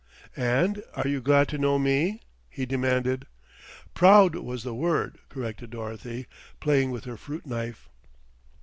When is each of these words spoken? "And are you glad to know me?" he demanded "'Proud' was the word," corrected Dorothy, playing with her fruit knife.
"And 0.35 0.81
are 0.95 1.07
you 1.07 1.21
glad 1.21 1.47
to 1.49 1.59
know 1.59 1.77
me?" 1.77 2.21
he 2.49 2.65
demanded 2.65 3.27
"'Proud' 3.93 4.33
was 4.33 4.63
the 4.63 4.73
word," 4.73 5.19
corrected 5.29 5.69
Dorothy, 5.69 6.25
playing 6.59 6.89
with 6.89 7.03
her 7.03 7.17
fruit 7.17 7.45
knife. 7.45 7.87